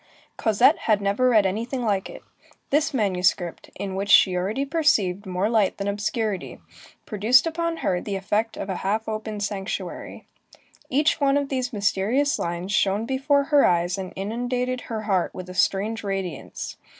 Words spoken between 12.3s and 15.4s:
lines shone before her eyes and inundated her heart